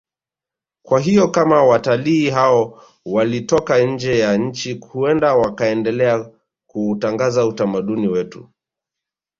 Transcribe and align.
Kwa 0.85 0.99
hiyo 0.99 1.27
kama 1.27 1.63
watalii 1.63 2.29
hao 2.29 2.83
walitoka 3.05 3.79
nje 3.79 4.19
ya 4.19 4.37
nchi 4.37 4.73
huenda 4.73 5.35
wakaendelea 5.35 6.29
kuutangaza 6.67 7.45
utamaduni 7.45 8.07
wetu 8.07 8.49